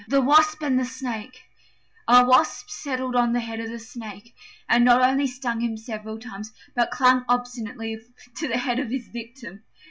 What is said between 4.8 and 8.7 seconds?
not only stung him several times, but clung obstinately to the